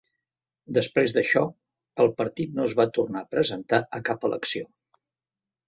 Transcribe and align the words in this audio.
Després 0.77 1.13
d'això, 1.17 1.43
el 2.05 2.09
partit 2.23 2.57
no 2.61 2.67
es 2.71 2.75
va 2.81 2.87
tornar 2.97 3.23
a 3.23 3.29
presentar 3.37 3.83
a 3.99 4.03
cap 4.11 4.29
elecció. 4.33 4.69